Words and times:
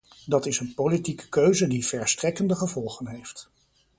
Dat 0.25 0.45
is 0.45 0.59
een 0.59 0.73
politieke 0.73 1.29
keuze 1.29 1.67
die 1.67 1.85
verstrekkende 1.85 2.55
gevolgen 2.55 3.07
heeft. 3.07 3.49